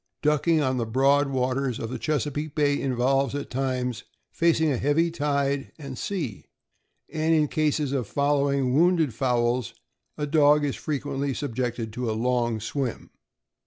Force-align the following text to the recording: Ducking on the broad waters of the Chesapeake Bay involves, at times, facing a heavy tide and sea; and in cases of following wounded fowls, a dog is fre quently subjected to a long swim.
Ducking 0.23 0.61
on 0.63 0.77
the 0.77 0.87
broad 0.87 1.27
waters 1.29 1.77
of 1.77 1.91
the 1.91 1.99
Chesapeake 1.99 2.55
Bay 2.55 2.81
involves, 2.81 3.35
at 3.35 3.51
times, 3.51 4.03
facing 4.31 4.71
a 4.71 4.77
heavy 4.77 5.11
tide 5.11 5.71
and 5.77 5.95
sea; 5.95 6.45
and 7.13 7.35
in 7.35 7.47
cases 7.47 7.91
of 7.91 8.07
following 8.07 8.73
wounded 8.73 9.13
fowls, 9.13 9.75
a 10.17 10.25
dog 10.25 10.65
is 10.65 10.75
fre 10.75 10.93
quently 10.95 11.35
subjected 11.35 11.93
to 11.93 12.09
a 12.09 12.13
long 12.17 12.59
swim. 12.59 13.11